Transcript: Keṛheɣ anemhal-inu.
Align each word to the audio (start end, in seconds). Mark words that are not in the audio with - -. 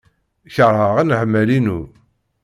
Keṛheɣ 0.55 0.93
anemhal-inu. 1.01 1.79